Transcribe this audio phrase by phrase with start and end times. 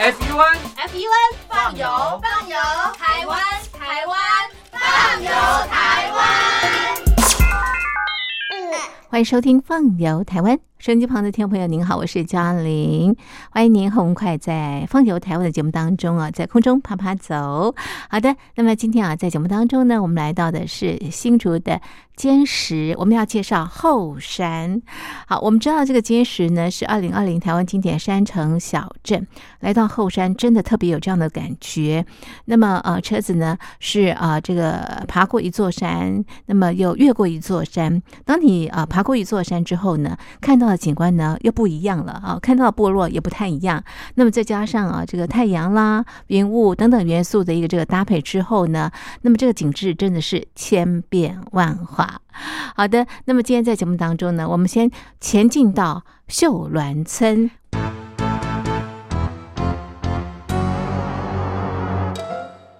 [0.00, 0.56] FUN
[0.88, 1.86] FUN 放油
[2.22, 2.56] 放油，
[2.96, 3.38] 台湾
[3.70, 4.18] 台湾
[4.72, 5.28] 放油
[5.68, 6.18] 台湾。
[9.10, 10.56] 欢迎收听《放游台湾》。
[10.78, 13.14] 收音机旁的听众朋友，您好，我是嘉玲，
[13.50, 17.74] 欢迎您很快在《放游台湾》的节目当中啊，在空中爬爬走。
[18.08, 21.78] 好的，那么今天啊，在节目当中呢，我们来到的是新竹的
[22.20, 24.82] 尖石，我们要介绍后山。
[25.26, 29.26] 好，我们知道这个尖石呢是二零二零台湾经典山城小镇，
[29.60, 32.04] 来到后山真的特别有这样的感觉。
[32.44, 38.02] 那么呃，车子呢是啊这个爬过一座山，那么又越过一座山。
[38.26, 43.82] 当你啊爬过一座山之后呢，看到的景观呢又不一样了啊，看到的部落也不太一样。
[44.16, 48.90] 那么再加上啊这个太阳啦、云雾等等元素的一个这个搭配之后呢，
[49.22, 52.09] 那么这个景致真的是千变万化。
[52.74, 57.50] 好的，那么今天在节目当中呢，我们先前进到秀峦村。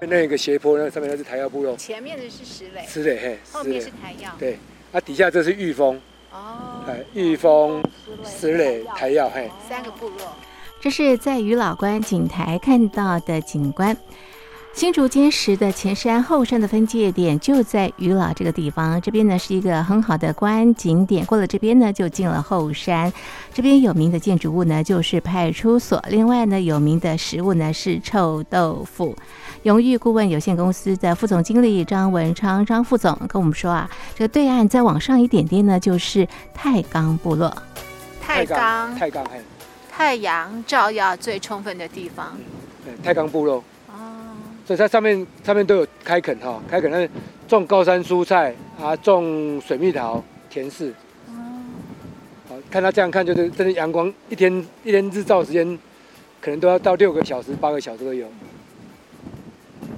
[0.01, 4.31] 那个斜坡，那上面那是台药部落，前面的是石垒，石垒嘿，后面是台药。
[4.39, 4.59] 对，
[4.91, 6.01] 啊底下这是玉峰。
[6.33, 7.81] 哦，哎，玉峰、
[8.25, 10.19] 石垒、台药，嘿，三个部落。
[10.81, 13.97] 这是在于老关景台看到的景观。
[14.73, 21.27] 新竹尖石的前山后山的分界点就在于老这个地方，这边呢是一个很好的观景点。
[21.27, 23.13] 过了这边呢，就进了后山。
[23.53, 26.03] 这边有名的建筑物呢，就是派出所。
[26.09, 29.15] 另外呢，有名的食物呢是臭豆腐。
[29.65, 37.55] 荣誉顾问有限公司的副总经理张文昌张副总跟我们说啊，这个对岸再往上一点点呢，就是太钢部落。
[38.23, 39.41] 太钢，太钢，嘿，
[39.91, 42.39] 太阳照耀最充分的地方。
[42.85, 43.63] 对，太钢部落。
[44.71, 47.09] 所以它上面上面都有开垦哈，开垦那
[47.49, 50.93] 种高山蔬菜啊，种水蜜桃、甜柿。
[51.27, 51.35] 哦。
[52.49, 55.77] 好，看它这样看，就是真的阳光一天一天日照时间，
[56.41, 58.29] 可能都要到六个小时、八个小时都有。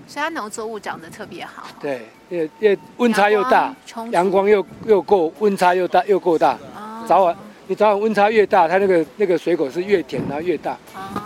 [0.09, 1.67] 所以它农作物长得特别好。
[1.79, 2.01] 对，
[2.31, 3.77] 因为因为温差又大，
[4.11, 6.55] 阳光又又够，温差又大又够大。
[6.75, 7.05] 哦。
[7.07, 10.79] 早晚你早晚温差越大，它那个那个水果是越甜，然后越大。
[10.95, 11.22] 哦。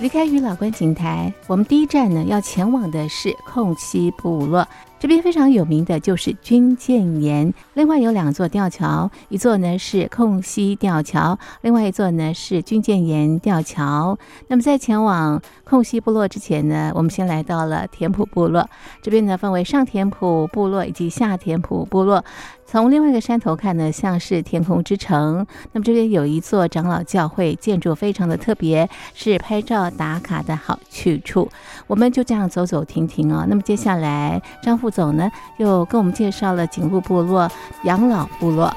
[0.00, 4.66] 离开于老关景台，我们第一站呢要前往的是空溪部落。
[4.98, 14.18] 这边非常有名的就是军舰岩，另外有两座吊桥，一座呢是空溪吊桥，另外一座呢是军舰岩吊桥。
[14.48, 18.66] 那么在前往空溪部落之前呢，我们先来到了田埔部落。
[19.02, 22.24] 这边呢分为上田埔部落以及下田埔部落。
[22.70, 25.44] 从另外一个山头看呢，像是天空之城。
[25.72, 31.50] 那么这边有一座长老教会，建筑非常的特别，是拍照打卡的好去处。
[31.88, 33.44] 我们就这样走走停停啊。
[33.48, 37.50] 那么接下来张副总呢，又跟我们介绍了景路部落、
[37.82, 38.72] 养老部落。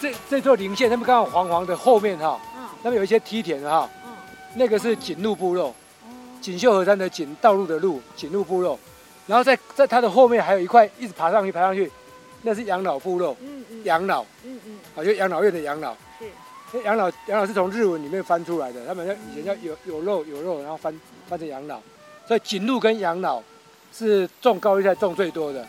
[0.00, 4.12] 这这座林线，他们刚好黄黄的后面哈，嗯，那边有一些梯田哈，嗯，
[4.54, 5.74] 那个是锦路部落，
[6.40, 8.78] 锦绣河山的锦，道路的路，锦路部落。
[9.26, 11.90] 然后在在它的后面还有一块一直爬上去爬上去，
[12.42, 15.96] 那是养老部落，嗯嗯，养老，嗯嗯，好就养老院的养老，
[16.70, 20.96] 是，养老养老是从日文里面翻出来的，他们以前叫有有肉有肉，然后翻
[21.28, 21.80] 翻成养老，
[22.28, 23.42] 所以锦路跟养老
[23.92, 25.66] 是种高丽菜种最多的，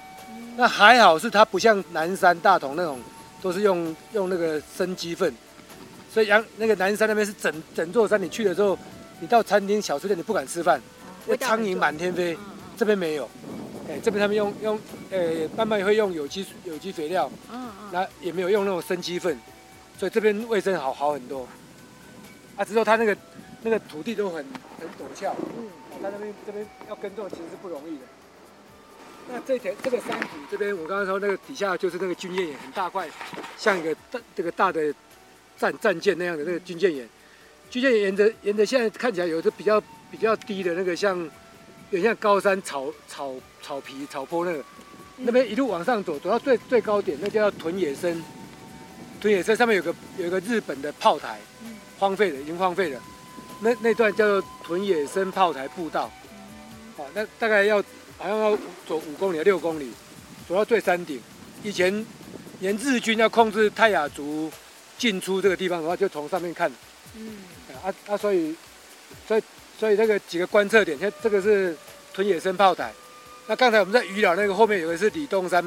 [0.56, 3.00] 那还好是它不像南山大同那种
[3.42, 5.34] 都是用用那个生鸡粪，
[6.14, 8.78] 所以养那个南山那边是整整座山，你去的时候，
[9.20, 10.80] 你到餐厅小吃店你不敢吃饭，
[11.26, 12.38] 因为苍蝇满天飞。
[12.78, 13.28] 这边没有，
[13.90, 14.80] 哎，这边他们用用，
[15.10, 19.36] 呃，慢慢会用有机有机肥料，嗯嗯，那也没有用那种生鸡粪，
[19.98, 21.48] 所以这边卫生好好很多。
[22.56, 23.18] 啊，只是说他那个
[23.64, 24.46] 那个土地都很
[24.80, 25.68] 很陡峭，嗯，
[26.02, 28.04] 他那边这边要耕种其实是不容易的。
[29.30, 33.10] 那这条这个山谷这边，我刚刚说那个底下就是那个军舰岩，很大块，
[33.58, 34.94] 像一个大这个大的
[35.58, 37.10] 战战舰那样的那个军舰岩。
[37.72, 41.28] 军舰岩沿着沿着现在看起来有的比较比较低的那个像。
[41.90, 44.64] 有点像高山草草草皮草坡那个，
[45.18, 48.22] 那边一路往上走，走到最最高点，那叫屯野生。
[49.22, 51.40] 屯野生上面有个有一个日本的炮台，
[51.98, 53.02] 荒废的，已经荒废了。
[53.62, 56.12] 那那段叫做屯野生炮台步道。
[56.98, 57.78] 啊，那大概要
[58.18, 59.92] 好像要走五公里、六公里，
[60.48, 61.22] 走到最山顶。
[61.64, 62.06] 以前
[62.60, 64.52] 连日军要控制泰雅族
[64.98, 66.70] 进出这个地方的话，就从上面看。
[67.16, 67.38] 嗯。
[67.84, 68.54] 啊啊，所以
[69.26, 69.42] 所以。
[69.78, 71.76] 所以那个几个观测点，像这个是
[72.14, 72.92] 屯野生炮台，
[73.46, 75.64] 那刚才我们在渔岛那个后面有个是李东山，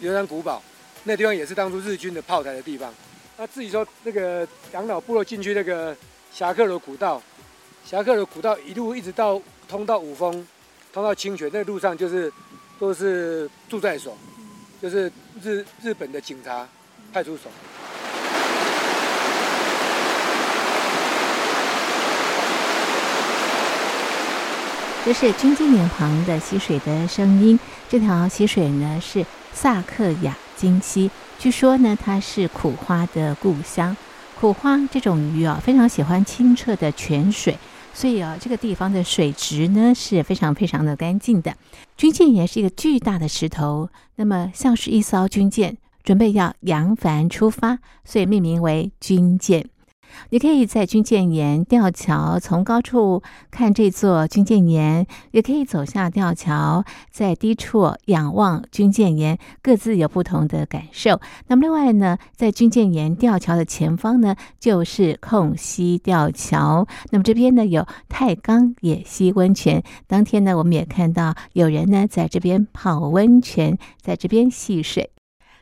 [0.00, 0.62] 李东山古堡，
[1.02, 2.94] 那地方也是当初日军的炮台的地方。
[3.36, 5.96] 那至于说那个养老部落进去那个
[6.32, 7.20] 侠客楼古道，
[7.84, 10.46] 侠客楼古道一路一直到通到五峰，
[10.92, 12.32] 通到清泉，那路上就是
[12.78, 14.16] 都是驻在所，
[14.80, 15.10] 就是
[15.42, 16.68] 日日本的警察
[17.12, 17.50] 派出所。
[25.04, 27.60] 这是军舰脸旁的溪水的声音。
[27.90, 33.94] 这条溪水呢是萨克亚金溪，据说呢它是苦花的故乡。
[34.40, 37.58] 苦花这种鱼啊，非常喜欢清澈的泉水，
[37.92, 41.54] 所以啊，这个地方的水质呢是非常非常的干净的。
[41.98, 49.66] 军舰也是一个巨大的石头，那么像是一艘军舰准备要扬帆出发，所以命名为军舰。
[50.30, 61.20] 你可以在军舰岩吊桥从高处看这座军舰岩，也可以走下吊桥，在低处仰望军舰岩，各自有不同的感受。
[61.48, 66.86] 那么另外呢，在军舰岩吊桥的前方呢，就是空溪吊桥。
[67.10, 75.10] 那么这边呢有太钢野溪温泉，当天呢我们也看到有人呢在这边泡温泉，在这边戏水。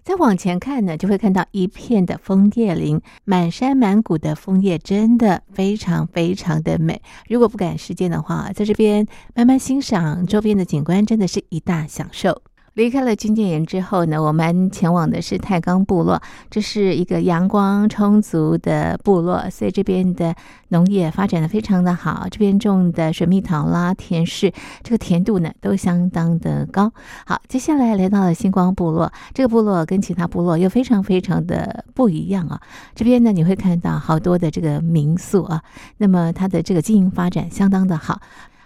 [0.04, 7.00] 再往前看呢，就会看到一片的枫叶林，满山满谷的枫叶，真的非常非常的美。
[7.28, 12.42] 如果不赶时间的话，在这边慢慢欣赏周边的景观，真的是一大享受。
[12.74, 16.20] 离开了军舰岩之后呢，我们前往的是太钢部落。
[16.50, 20.34] 这是一个阳光充足的部落，所以这边的
[20.68, 22.26] 农业发展的非常的好。
[22.30, 24.52] 这边种的水蜜桃啦、甜柿，
[24.82, 26.90] 这个甜度呢都相当的高。
[27.26, 32.58] 好，接下来来到了星光部落，这个部落跟其他部落又非常非常的不一样啊。
[32.94, 35.62] 这边呢你会看到好多的这个民宿啊，
[35.98, 38.22] 那么它的这个经营发展相当的好。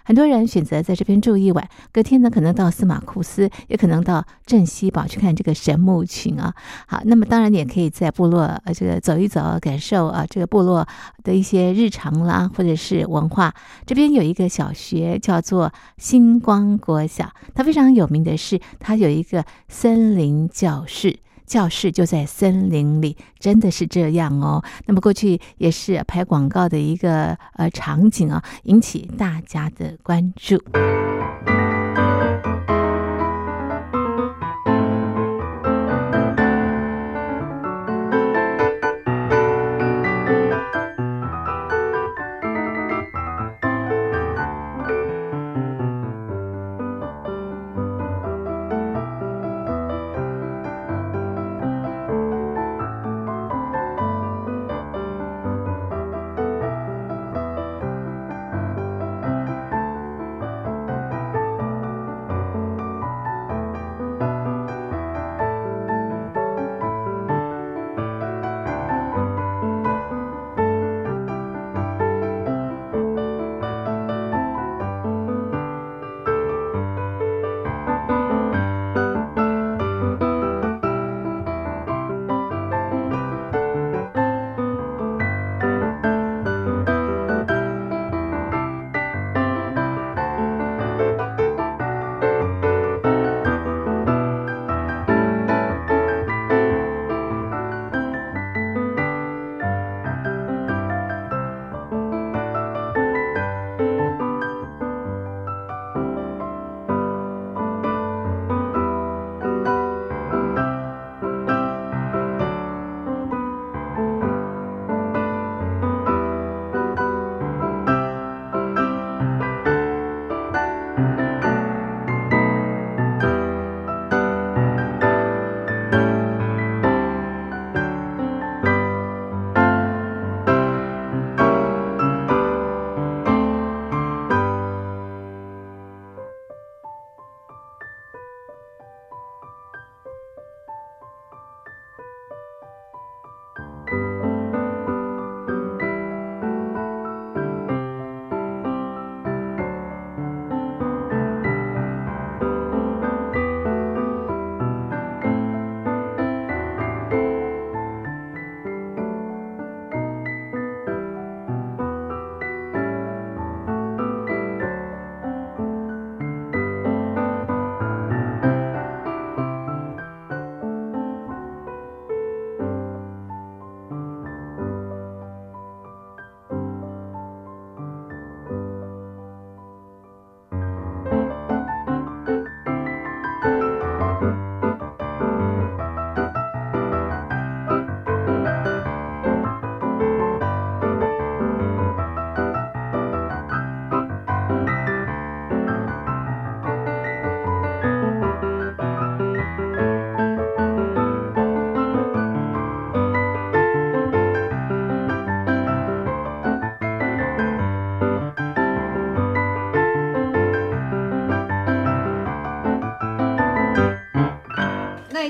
[0.07, 6.55] 很多人选择在这边住一晚，隔天呢可能到司马库斯，也可能到镇西堡去看这个神木群啊。
[6.87, 10.87] 好，那么当然你也可以在部落呃这个走一走，感受啊这个部落
[11.25, 13.53] 的一些日常啦，或者是文化。
[13.85, 21.19] 这边有一个小学叫做星光国小，它非常有名的是它有一个森林教室。
[21.47, 24.63] 教室就在森林里，真的是这样哦。
[24.85, 30.61] 那么过去也是拍广告的一个呃场景啊，引起大家的关注。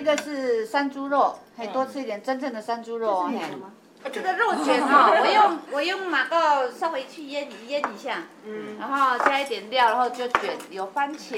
[0.03, 3.31] 个是山猪肉，嘿，多吃一点真正的山猪肉哦。
[4.13, 11.37] 这个肉卷哈，我用我用马告稍微去腌腌一下，嗯，然后加一点料，然后就卷，有番茄，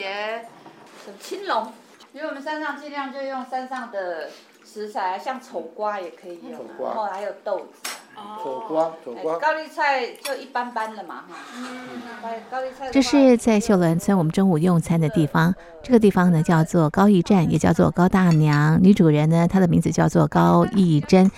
[1.04, 1.74] 什么青龙，
[2.14, 4.30] 因为我们山上尽量就用山上的
[4.72, 7.90] 食材，像丑瓜也可以用，然后还有豆子。
[8.44, 9.40] 丑瓜，丑瓜。
[9.40, 11.36] 高丽菜就一般般的嘛，哈。
[11.56, 12.42] 嗯。
[12.52, 12.92] 高丽菜。
[12.92, 18.78] 这是在秀峦村我们中午用餐的地方，这个地方呢叫做高义站，也叫做高大娘。
[18.84, 21.32] 女主人呢，她的名字叫做高义珍。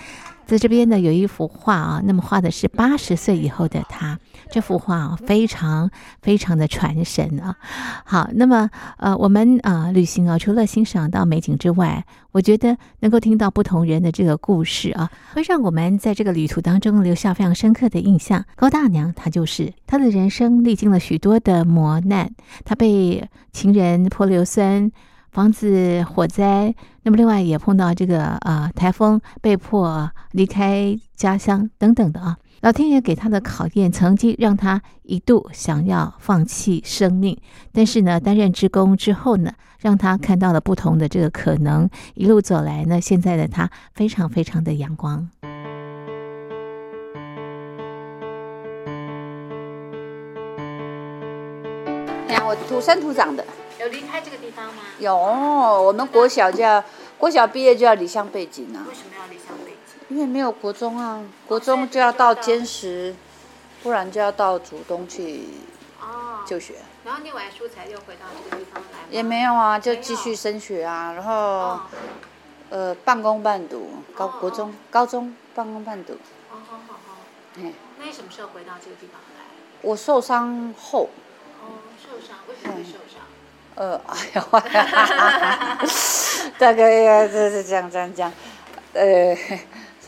[0.52, 4.18] 在这边呢，有一幅画啊，那么画的是八十岁以后的他。
[4.50, 5.90] 这幅画啊，非常
[6.20, 7.56] 非常的传神啊。
[8.04, 8.68] 好，那么
[8.98, 18.44] 呃，我们啊旅行啊，除了欣赏到美景之外，我觉得能够听到不同人的这个故事啊，会让我们在这个旅途当中留下非常深刻的印象。
[18.54, 22.30] 高大娘她就是她的人生历经了许多的磨难，
[22.66, 24.92] 她被情人泼硫酸。
[25.32, 26.74] 房子火灾，
[27.04, 32.36] 那么另外也碰到这个呃台风，被迫离开家乡等等的啊。
[32.60, 37.38] 老天爷给他的考验，曾经让他一度想要放弃生命，
[37.72, 41.88] 但是呢，担任职工之后呢，让他看到了不同的这个可能。
[42.12, 45.30] 一路走来呢，现在的他非常非常的阳光。
[52.28, 53.42] 哎呀，我土生土长的。
[53.82, 54.82] 有离开这个地方吗？
[54.98, 56.82] 有，我们国小就要
[57.18, 58.86] 国小毕业就要离乡背景啊。
[58.88, 59.98] 为什么要离乡背景？
[60.08, 63.14] 因为没有国中啊，国中就要到坚实，
[63.82, 65.48] 不然就要到主东去
[66.00, 66.74] 哦就学。
[67.04, 68.98] 然后念完书才又回到这个地方来。
[69.10, 71.80] 也没有啊，就继续升学啊，然后
[72.70, 76.12] 呃半工半读，高国中高中半工半读。
[76.52, 77.18] 哦好好好。
[77.56, 79.44] 哎，那你什么时候回到这个地方来？
[79.80, 81.08] 我受伤后。
[81.60, 82.38] 哦，受伤？
[82.48, 83.11] 为什么会受伤？
[83.74, 84.46] 呃，哎呀，
[86.58, 88.30] 大概呀，这是这样这样讲，
[88.92, 89.34] 呃，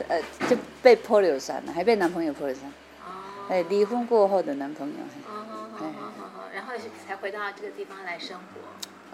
[0.08, 2.70] 呃， 就被泼硫酸了，还被男朋友泼硫酸。
[3.06, 3.48] 哦。
[3.48, 4.94] 哎，离婚过后的男朋友。
[5.26, 6.74] 哦，好好好好，然后
[7.06, 8.42] 才回到这个地方来生活。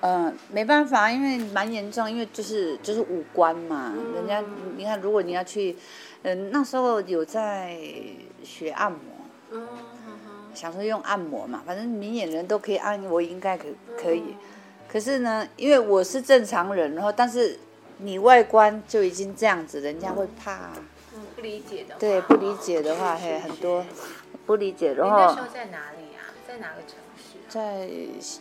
[0.02, 4.42] 嗯，没办法，因为蛮严重，因为就是就是五官嘛，人家
[4.76, 5.76] 你看，如果你要去，
[6.22, 7.76] 嗯，那时候有在
[8.42, 8.98] 学按摩。
[10.50, 10.56] 嗯。
[10.56, 13.64] 想说用按摩嘛，反正明眼人都可以按，我应该可
[13.96, 14.36] 可以。
[14.88, 17.58] 可是呢，因为我是正常人，然后但是
[17.98, 20.70] 你外观就已经这样子，人家会怕。
[21.14, 21.94] 嗯，不理解的。
[21.98, 23.84] 对，不理解的话，嘿，很多
[24.46, 24.94] 不理解。
[24.94, 26.34] 然后那时候在哪里啊？
[26.46, 27.38] 在哪个城市？
[27.48, 27.88] 在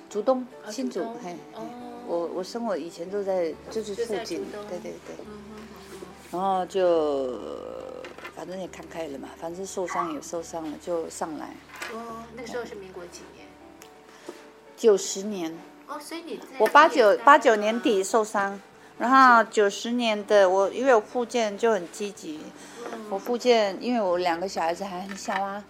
[0.09, 1.35] 竹东新竹，嘿。
[1.53, 1.65] 哦。
[2.07, 5.15] 我我生活以前都在就是附近，对对对。
[6.31, 7.77] 然后就。
[8.39, 11.47] 反正也看开了嘛，反正受伤也受伤了，就上来。
[11.91, 13.45] 哦，那个时候是民国几年？
[14.77, 15.53] 九十年。
[15.87, 18.57] 哦，所以你我八九八九年底受伤，
[18.97, 22.39] 然后九十年的我因为我复健就很积极，
[23.09, 25.61] 我复健因为我两个小孩子还很小啊，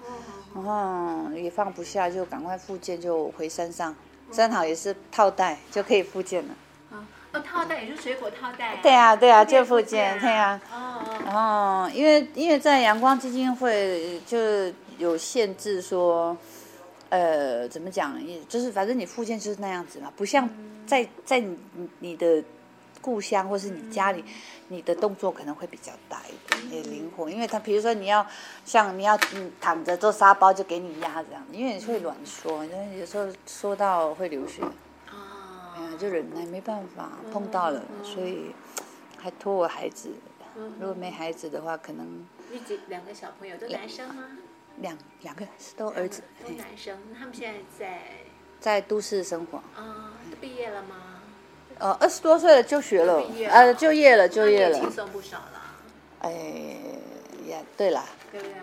[0.54, 3.96] 然后也放不下，就赶快复健，就回山上，
[4.32, 6.54] 正好也是套袋就可以复健了。
[6.92, 8.78] 哦，套袋也是水果套袋。
[8.84, 10.62] 对啊，对啊，就附近，对啊。
[10.72, 10.89] 哦
[11.32, 11.90] 哦。
[11.94, 14.38] 因为因为在阳光基金会就
[14.98, 16.36] 有限制说，
[17.10, 18.20] 呃，怎么讲？
[18.48, 20.50] 就是反正你附近就是那样子嘛，不像
[20.86, 21.58] 在在你
[22.00, 22.44] 你的
[23.02, 24.24] 故乡或是你家里，
[24.68, 27.30] 你的动作可能会比较大一点，也灵活。
[27.30, 28.26] 因为他比如说你要
[28.66, 29.18] 像你要
[29.62, 34.62] 躺着做沙包，就给你压这样，因为你会软缩，因为有时候缩到会流血。
[35.08, 38.52] 啊就忍耐，没办法碰到了，所以
[39.18, 40.10] 还托我孩子。
[40.80, 42.26] 如果没孩子的话，可能。
[42.52, 44.26] 你几两个小朋友都男生吗？
[44.78, 45.46] 两两个
[45.78, 46.22] 都儿子。
[46.44, 48.02] 都男生，他们现在在。
[48.60, 49.58] 在都市生活。
[49.76, 51.22] 啊，毕业了吗？
[51.78, 54.78] 呃，二十多岁了就学了，呃，就业了，就业了。
[54.80, 55.62] 轻松不少了。
[56.20, 56.32] 哎，
[57.46, 58.04] 也对啦。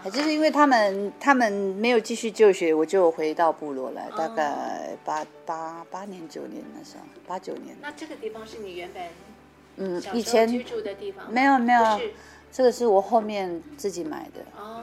[0.04, 7.74] 就是因为他们他们没有继续就学，我就回到部落来，大概八八八年九年那时候，八九年。
[7.80, 9.02] 那这个地方是你原本
[9.76, 11.30] 嗯以前居住的地方？
[11.32, 12.00] 没有没有，
[12.50, 14.40] 这个是我后面自己买的。
[14.58, 14.82] 哦。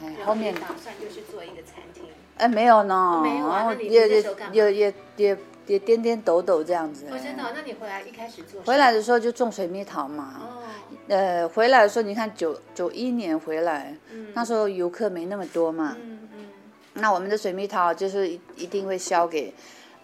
[0.00, 2.04] 哎后面打算就是做一个餐厅。
[2.36, 3.20] 哎，没有呢。
[3.22, 3.74] 没有啊？
[3.74, 7.06] 也也也也也也颠颠抖抖这样子。
[7.10, 7.42] 哦，真的？
[7.54, 8.62] 那你回来一开始做？
[8.62, 10.40] 回来的时候就种水蜜桃嘛。
[10.40, 10.62] 哦。
[11.08, 13.96] 呃，回来的时候，你看九九一年回来，
[14.34, 15.96] 那时候游客没那么多嘛。
[16.00, 16.46] 嗯嗯。
[16.94, 19.52] 那我们的水蜜桃就是一一定会销给，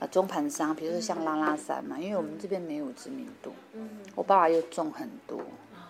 [0.05, 3.55] 呃，中盘商，比如说像拉拉山嘛，因为我们这边没有知名度。
[3.73, 3.89] 嗯。
[4.15, 5.41] 我爸爸又种很多，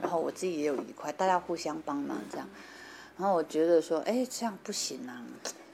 [0.00, 2.48] 然后我自己也有一块，大家互相帮忙这样。
[3.18, 5.20] 然后我觉得说，哎，这样不行啊，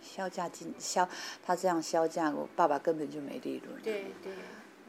[0.02, 1.06] 销价进销，
[1.44, 3.82] 他这样销价，我爸爸根本就没利润。
[3.82, 4.32] 对对。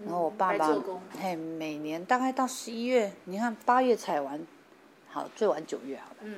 [0.06, 0.74] 然后我爸爸
[1.20, 4.40] 嘿，每年大概到十一月，你看八月采完，
[5.10, 6.36] 好，最晚九月好了，嗯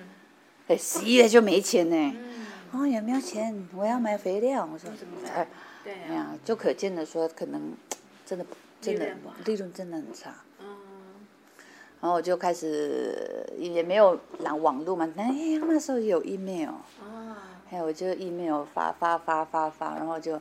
[0.68, 1.96] 哎，十一月就没钱呢。
[1.96, 3.68] 嗯，哦，也没有钱？
[3.76, 4.68] 我要买肥料。
[4.72, 5.48] 我说怎么哎，
[5.84, 7.74] 对啊，哎呀，就可见的说，可能
[8.26, 8.46] 真的
[8.82, 9.08] 真的
[9.46, 10.32] 利润真的很差。
[10.60, 10.66] 嗯
[12.02, 15.24] 然后我就开始也没有网网络嘛，哎
[15.56, 17.38] 呀，那时候有 email，啊，
[17.70, 20.34] 还有我就 email 发发发发发，然后就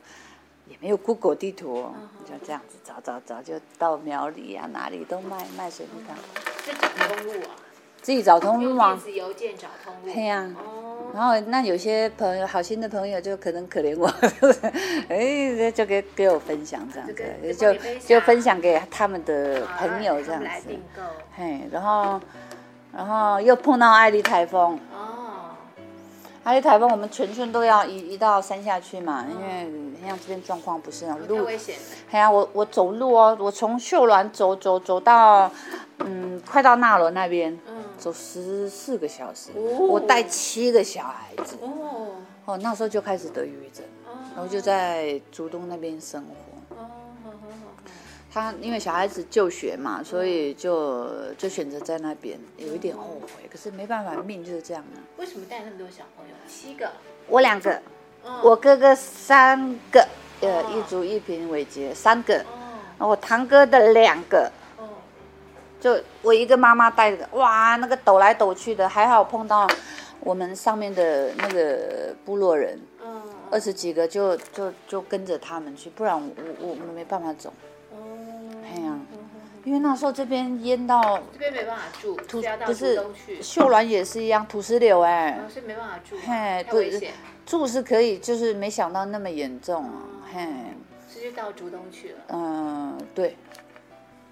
[0.67, 1.85] 也没有 Google 地图，
[2.25, 6.13] 就这样子找找找，就到苗栗啊哪里都卖卖水蜜桃，
[6.65, 7.55] 是找通路啊，
[8.01, 8.99] 自己找通路用嘛电。
[8.99, 10.13] 子邮件找通路。
[10.13, 14.11] 对呀哦，然后那有些朋友好心的朋友就可能可怜我，
[15.09, 20.67] 哎，就给给我分享这样子，就就分享给他们的朋友这样子来子。
[20.67, 21.01] 订购。
[21.35, 22.19] 嘿，然后
[22.91, 25.53] 然后又碰到艾丽台风，哦，
[26.43, 31.81] 艾丽台风我们全村都要移移到山下去嘛，因为像这边状况不是那种太路危险了。
[32.11, 35.49] 哎呀，我我走路哦，我从秀峦走走走到，
[35.99, 43.85] 嗯，快到纳罗那边，嗯，走十四个小时，哦我带七个小孩子，哦，哦，那时候就开始得抑郁症，
[44.35, 46.75] 然后就在竹东那边生活。
[46.75, 46.89] 哦，
[47.23, 47.73] 好好好
[48.33, 54.97] 他因为小孩子就学嘛，所以就就选择在那边，有一点后悔，可是没办法，命就是这样啊。
[55.17, 56.33] 为什么带那么多小朋友？
[56.47, 56.91] 七个。
[57.27, 57.81] 我两个，
[58.25, 60.05] 嗯我哥哥三个，
[60.41, 62.43] 呃，哦一竹一平伟杰三个，
[62.97, 64.51] 哦我堂哥的两个。
[65.83, 69.67] 哦，就我一个妈妈带着，哇，那个抖来抖去的，还好碰到
[70.21, 73.21] 我们上面的那个部落人，嗯，
[73.51, 77.51] 二十几个就就就跟着他们去，不然我我我们没办法走。
[77.91, 77.97] 哦，
[78.63, 78.97] 哎呀，
[79.65, 83.03] 因为那时候这边淹到这边没办法住，土不是
[83.41, 86.79] 秀峦也是一样，土石流哎、哦，所以没办法住，嘿太不
[87.45, 89.91] 住是可以，就是没想到那么严重啊，
[90.33, 90.47] 嘿，
[91.13, 92.15] 直接到竹东去了。
[92.29, 93.35] 嗯、对，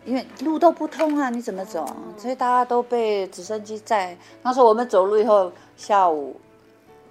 [0.04, 1.86] 因为路都不通啊，你怎么走？
[2.18, 4.18] 所以大家都被直升机载。
[4.42, 6.40] 那时候我们走路以后，下午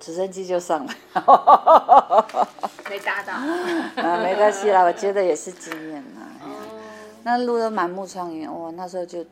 [0.01, 0.95] 直升机就上来，
[2.89, 3.33] 没搭到。
[4.03, 6.27] 啊，没关系啦，我觉得也是经验啦。
[7.23, 9.25] 那路都满目疮痍，哇，那时候就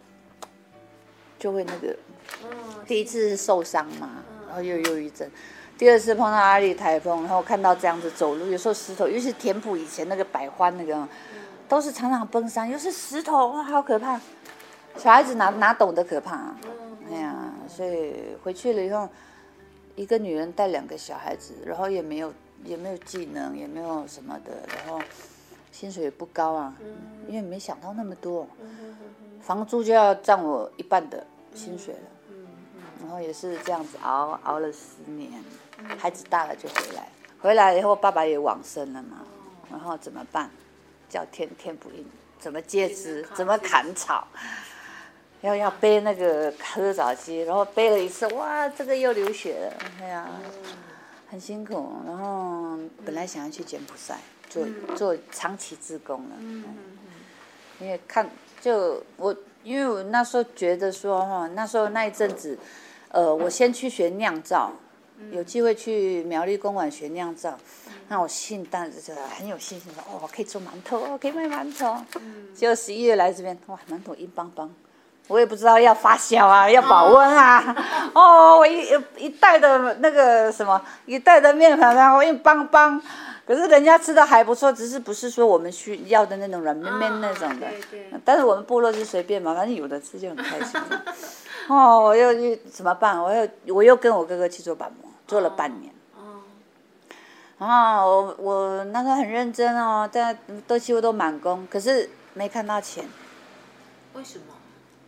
[1.39, 1.89] 就会那个
[2.45, 2.49] 哦，
[2.87, 4.11] 第一次受伤嘛，
[4.47, 5.29] 然后又有忧郁症。
[5.77, 11.09] 第二次碰到阿里台风，然后看到这样子走路，有时候石头，尤其是田埔以前那个百欢那个，
[11.69, 14.21] 都是常常崩山，又是石头，哇，好可怕。
[14.97, 16.57] 小孩子哪哪懂得可怕、啊？
[17.11, 19.09] 哎呀，所以回去了以后，
[19.95, 22.33] 一个女人带两个小孩子，然后也没有
[22.65, 25.01] 也没有技能，也没有什么的，然后
[25.71, 26.75] 薪水也不高啊，
[27.29, 28.47] 因为没想到那么多，
[29.41, 32.01] 房租就要占我一半的薪水了。
[33.01, 35.31] 然后也是这样子熬熬了十年，
[35.97, 37.09] 孩子大了就回来，
[37.41, 39.19] 回来以后爸爸也往生了嘛，
[39.71, 40.51] 然后怎么办？
[41.09, 42.05] 叫天天不应，
[42.39, 44.27] 怎么接枝，怎么砍草？
[45.41, 50.29] 要要背那个割草机，然后背了一次，哇，这个又流血了，哎呀，
[51.31, 51.93] 很辛苦。
[52.05, 54.19] 然后本来想要去柬埔寨
[54.51, 54.67] 做
[54.97, 56.37] 做长期志工了，
[57.79, 58.29] 因为看
[58.61, 62.59] 就我，因为我那时候觉得说哈，那时候那一阵子，
[63.11, 64.73] 呃，我先去学酿造，
[65.31, 67.57] 有机会去苗栗公馆学酿造，
[68.09, 71.97] 那我信当时就很有信心说，哦，我可以做馒头，哦，可以卖馒头。
[72.55, 74.71] 结果十一月来这边，哇，馒头硬邦邦。
[75.27, 77.77] 我也不知道要发酵啊，要保温啊。
[78.15, 83.01] 哦，我一一袋的那个什么，一袋的面粉，然后硬邦邦。
[83.47, 87.67] 可是人家吃的还不错，只是不是说我们需要的那种软绵绵那种的。
[87.67, 90.81] 对对但是我们部落就随便嘛，反正有的吃就很开心。
[91.69, 93.23] 哦，我又又怎么办？
[93.23, 95.95] 我又我又跟我哥哥去做板模，做了半年。
[96.17, 96.43] 哦，
[97.59, 100.37] 然后我我那时候很认真哦，但
[100.67, 103.05] 都几乎都满工，可是没看到钱，
[104.15, 104.45] 为什么？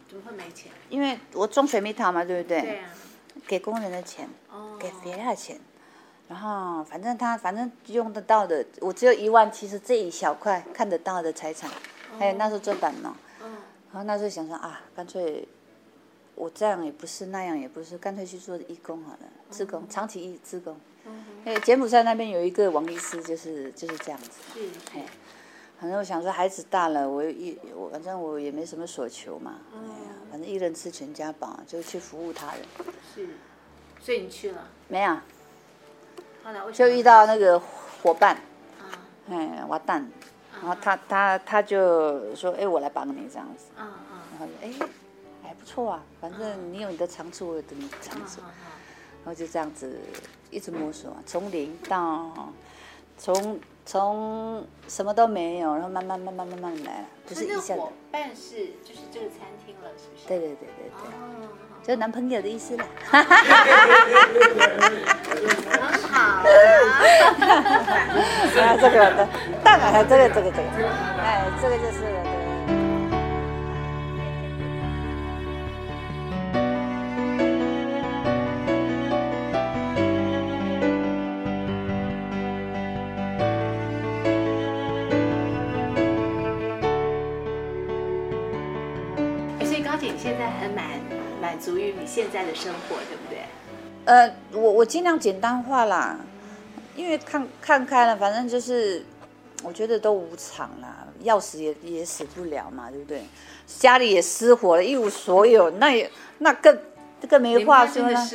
[0.08, 0.70] 怎么会没钱？
[0.88, 2.60] 因为我种水蜜桃嘛，对不对？
[2.60, 2.90] 对啊，
[3.46, 5.58] 给工人的钱，哦，给肥料钱，
[6.28, 11.70] 然后反正他反正用得到的，我只有一万，其实这一小块看得到的财产，
[12.18, 13.52] 还有那时候做板嘛，嗯，
[13.92, 15.46] 然后那时候想说啊，干脆
[16.34, 19.18] 我这样也不是，那样也不是，干脆去做义工好了，
[19.50, 20.76] 志工，长期义志工。
[21.44, 24.30] 哎，柬埔寨那边有一个王医师，就是就是这样子。
[24.54, 24.60] 是
[24.94, 25.04] 哎，
[25.80, 32.62] 反正我想说，孩子大了，我一我反正我也没什么所求嘛，哎呀，反正一人吃全家饱，就去服务他人。
[33.14, 33.28] 是，
[34.00, 35.16] 所以你去了，没有，
[36.72, 38.36] 就遇到那个伙伴，
[38.78, 38.92] 啊。
[39.30, 40.08] 哎，瓦蛋，
[40.60, 44.22] 然后他他他就说，哎，我来帮你这样子，啊啊。
[44.32, 44.86] 然后就哎，还
[45.60, 48.50] 不错啊，反正你有你的长处，我有你的长处，啊
[49.22, 50.00] 然后就这样子
[50.50, 52.50] 一直摸索，从零到
[53.18, 57.80] 从从什么都没有，然后慢慢慢慢慢慢来，不是一下子。
[57.80, 60.26] 伙伴是就是这个餐厅了，是不是？
[60.26, 61.48] 对对对对对，哦，
[61.82, 62.86] 就男朋友的意思啦。
[63.10, 63.22] 很
[66.02, 66.42] 好啊。
[68.60, 69.28] 啊，这个的，
[69.62, 70.88] 当然这个这个这个，
[71.20, 71.98] 哎，这个就是
[92.20, 93.38] 现在的生活，对不对？
[94.04, 96.18] 呃，我我尽量简单化啦，
[96.94, 99.02] 因为看看开了，反正就是
[99.62, 103.22] 我觉得都无常啦，要死也也死不了嘛，对不对？
[103.66, 106.78] 家里也失火了，一无所有，那也那更
[107.26, 108.28] 更没话说了。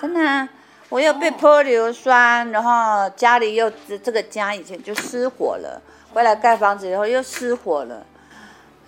[0.00, 0.48] 真的啊，
[0.88, 5.80] 我又被泼硫酸，然后家里又这这个家以前就失火了，
[6.12, 8.04] 回来盖房子以后又失火了，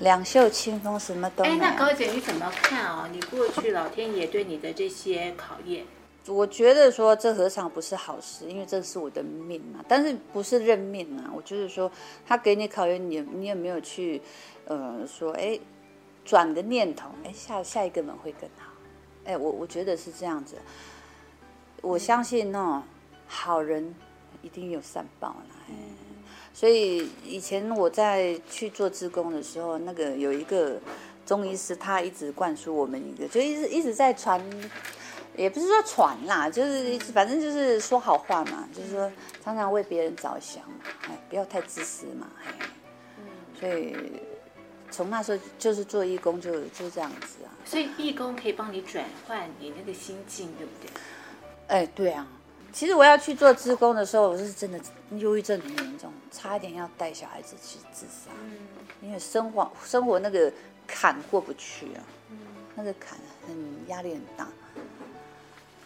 [0.00, 1.58] 两袖清风，什么都没哎，有。
[1.58, 3.08] 那高姐你怎么看哦？
[3.12, 5.84] 你过去老天爷对你的这些考验，
[6.26, 9.84] 我觉得说这何尝不是好事，因为这是我的命嘛。
[9.86, 11.30] 但是不是认命啊？
[11.34, 11.90] 我就是说，
[12.26, 14.20] 他给你考验，你你有没有去，
[14.64, 15.58] 呃，说哎，
[16.24, 18.72] 转个念头，哎，下下一个门会更好。
[19.24, 20.56] 哎，我我觉得是这样子。
[21.82, 22.82] 我相信哦，
[23.26, 23.94] 好人
[24.40, 25.56] 一定有善报啦。
[25.68, 25.74] 哎
[26.60, 30.78] 所以以前我在去做志工的时候，那个有一个
[31.24, 34.38] 中医师，他一直灌输我们一个，就一直一直在传，
[35.34, 39.10] 也不是说传啦，就是一直反正就是说好话嘛，就是说
[39.42, 42.52] 常常为别人着想嘛，哎，不要太自私嘛，哎，
[43.58, 43.96] 所以
[44.90, 50.90] 从那时候就是做义工就就这样子啊，所以义工可以帮你转换你那个心境，对不对？
[51.68, 52.26] 哎，对啊。
[52.72, 54.80] 其实我要去做志工的时候，我是真的
[55.16, 58.30] 忧郁症很严重，差一点要带小孩子去自杀，
[59.02, 60.52] 因为生活生活那个
[60.86, 62.00] 坎过不去啊，
[62.76, 63.56] 那个坎很
[63.88, 64.48] 压力很大。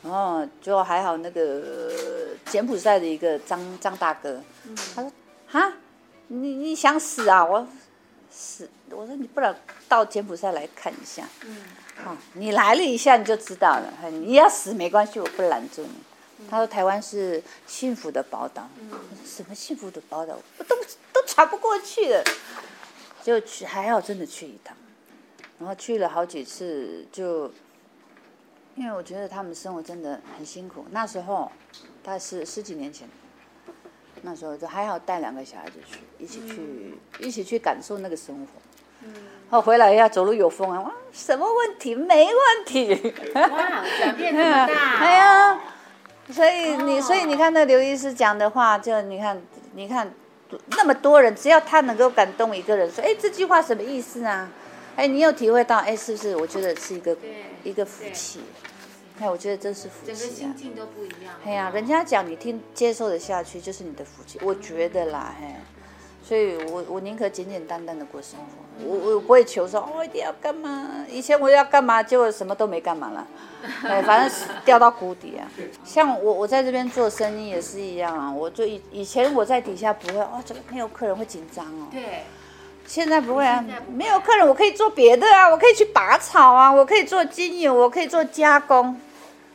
[0.03, 1.90] 然后就还好，那个
[2.51, 4.38] 柬埔寨的一个张张大哥，
[4.94, 5.11] 他说
[5.49, 5.73] ：“哈，
[6.27, 7.66] 你你想死啊？”我
[8.31, 9.57] 死，我说你不然
[9.88, 11.27] 到柬埔寨来看一下。
[11.47, 11.57] 嗯
[12.05, 13.90] 好，你来了一下你就知道了。
[14.11, 15.94] 你要死没关系，我不拦住你。
[16.50, 18.68] 他说台湾是幸福的宝岛。
[19.24, 20.37] 什么幸福的宝岛？
[20.59, 20.76] 我都
[21.12, 22.24] 都喘不过去了。
[23.22, 24.76] 就去还好，真的去一趟，
[25.59, 27.50] 然后去了好几次，就
[28.74, 30.85] 因为我觉得他们生活真的很辛苦。
[30.90, 31.50] 那时候
[32.02, 33.09] 大概是十几年前，
[34.20, 39.11] 那时候就还好带两个小孩子去，一起去、一起去感受那个生活。
[39.50, 41.94] 然后回来要走路有风啊，哇，什么问题？
[41.94, 43.14] 没问题。
[43.35, 45.61] 哇，转变这么大、 哎呀，
[46.30, 49.42] 所以你，哦所以你看那刘医师讲的话，就你看，
[49.74, 50.12] 你看
[50.68, 54.50] 那么多人，只要他能够感动一个人，说，哎，这句话什么意思啊？
[54.96, 56.37] 哎，你有体会到，哎，是不是？
[56.37, 57.16] 我觉得是一个
[57.62, 58.40] 一个福气。
[59.20, 60.54] 哎，我觉得这是福整个气啊心。
[60.56, 61.34] 境都不一样。
[61.44, 64.38] 哎呀，人家讲你听接受的下去，就是你的福气。
[64.42, 65.46] 我觉得啦，嘿，
[66.26, 71.04] 所以我我宁可简简单单的过生活，我我不会求说哦一定要干嘛。
[71.10, 73.26] 以前我要干嘛，结果什么都没干嘛了，
[73.84, 75.44] 哎，反正是掉到谷底啊。
[75.84, 82.22] 像我我在这边做生意也是一样啊，我就以以前我在底下不会哦，这个没有客人会紧张哦，对，
[82.87, 88.98] 现在不会啊没有客人我可以做别的啊，我可以去拔草啊，我可以做精油，我可以做加工。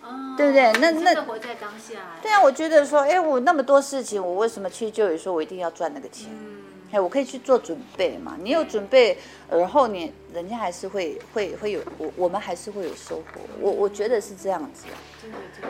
[0.09, 2.17] 哦对不对那那活在当下。
[2.21, 6.29] 对啊，我觉得说，哎，我那么多事情，我为什么去就有说我一定要赚那个钱？
[6.31, 8.37] 嗯，哎，我可以去做准备嘛。
[8.41, 9.17] 你有准备，
[9.49, 13.41] 而后你人家还是会会会有我我们还是会有收获。
[13.59, 14.97] 我我觉得是这样子啊。
[15.21, 15.67] 真的真的。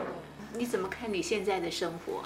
[0.53, 2.23] 你怎么看你现在的生活？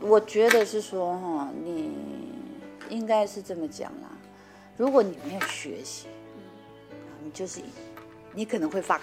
[0.00, 1.90] 我觉得是说哈，你
[2.88, 4.08] 应该是这么讲啦。
[4.76, 6.06] 如果你没有学习，
[7.22, 7.60] 你就是
[8.32, 8.98] 你可能会发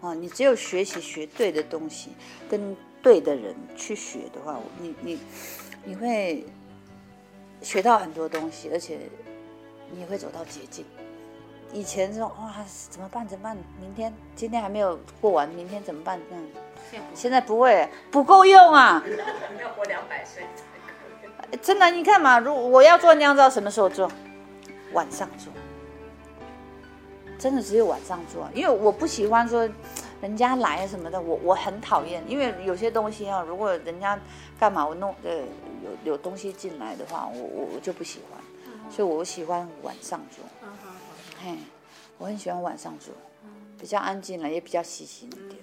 [0.00, 0.08] 狗。
[0.08, 2.10] 哦，你只有学习学对的东西，
[2.48, 5.18] 跟对的人去学的话，你你
[5.84, 6.44] 你会
[7.62, 8.98] 学到很多东西，而且
[9.90, 10.84] 你也会走到捷径。
[11.72, 12.54] 以前说哇
[12.88, 13.56] 怎么办怎么办？
[13.78, 16.18] 明天今天还没有过完，明天怎么办？
[16.30, 16.44] 这样
[16.90, 19.04] 现在不现在不会，不够用啊！
[19.60, 20.44] 要活两百岁。
[21.60, 24.10] 真的，你看嘛，如我要做酿造，什么时候做？
[24.92, 25.52] 晚上做。
[27.38, 29.68] 真的只有晚上做，因为我不喜欢说
[30.20, 34.18] 人家来什么的，我我很讨厌，因为有些东西啊，如果人家
[34.58, 35.36] 干嘛我弄呃
[36.04, 38.40] 有有东西进来的话，我我我就不喜欢，
[38.90, 40.44] 所以我喜欢晚上做。
[40.62, 40.96] 嗯好好好
[41.44, 41.56] 嘿，
[42.18, 43.14] 我很喜欢晚上做，
[43.78, 45.62] 比较安静了，也比较细心一点，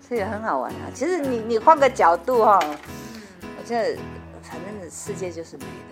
[0.00, 0.90] 所以很好玩啊。
[0.92, 3.96] 其实你你换个角度哈、我觉得
[4.42, 5.91] 反正世界就是美的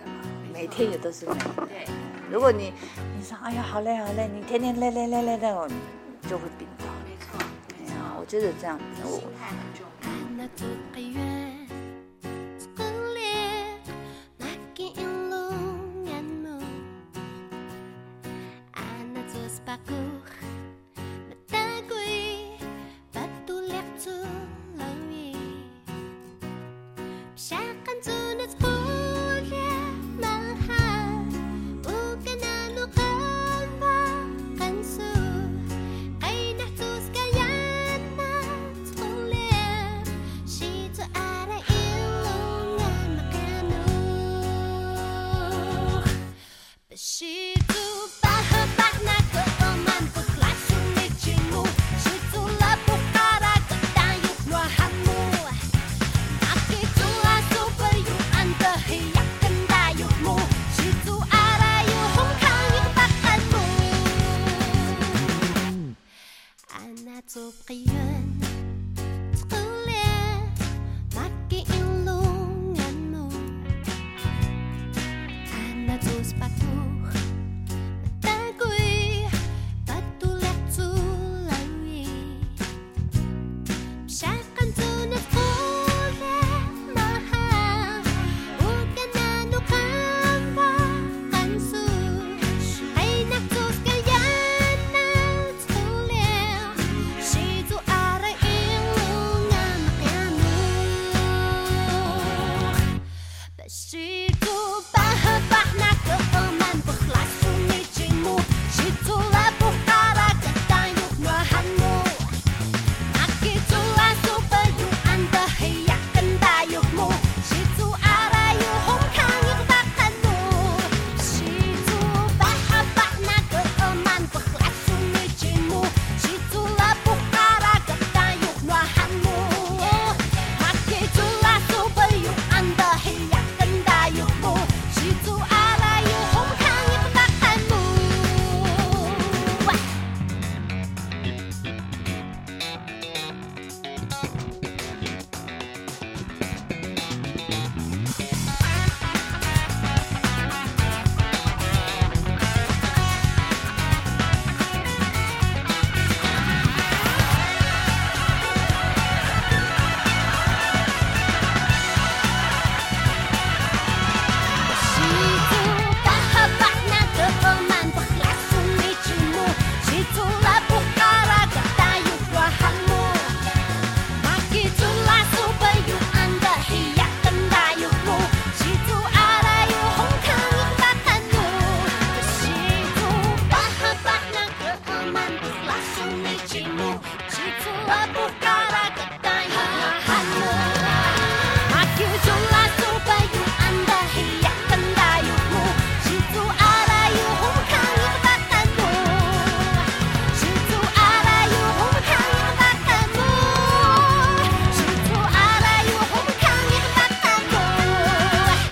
[0.53, 1.37] 每天也都是这样。
[1.67, 1.87] 对，
[2.31, 2.73] 如果你
[3.17, 5.67] 你说哎呀好累好累，你天天累累累累累，我，
[6.29, 6.85] 就会病倒。
[7.05, 7.37] 没错，
[7.79, 11.60] 哎呀，我觉得这样子，我心态很重要。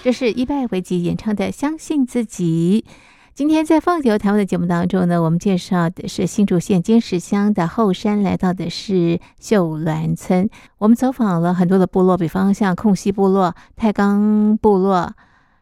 [0.10, 2.84] 这是伊拜维吉演唱的《相信自己》。
[3.36, 10.50] 今天在放牛台湾的节目当中呢，我们介绍的是新竹县尖石乡的后山，来到的是秀峦村。
[10.80, 15.13] 我们走访了很多的部落，比方像空溪部落、太钢部落。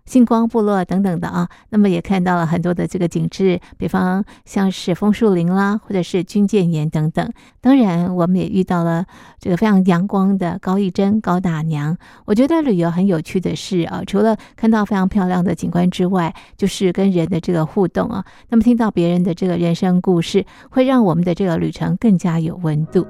[0.08, 7.32] 星光部落等等的啊，那么也看到了很多的这个景致，比方像是枫树林啦，或者是军舰岩等等。
[7.62, 9.06] 当然，我们也遇到了
[9.40, 11.96] 这个非常阳光的高义珍高大娘。
[12.26, 18.26] 我觉得旅游很有趣的是啊，除了看到非常漂亮的景观之外，就是跟人的这个互动啊。
[18.50, 23.06] 那么听到别人的这个人生故事，会让我们的这个旅程更加有温度。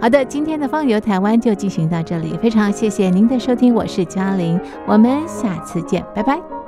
[0.00, 6.35] 好的，今天的放游台湾就进行到这里，非常谢谢您的收听，我是嘉玲，我们下次见，拜拜。
[6.40, 6.65] 拜。